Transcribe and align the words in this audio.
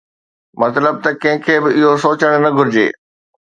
مطلب 0.61 0.93
ته 1.03 1.09
ڪنهن 1.23 1.37
کي 1.49 1.55
به 1.63 1.69
اهو 1.77 1.91
سوچڻ 2.07 2.31
نه 2.43 2.49
گهرجي 2.57 2.87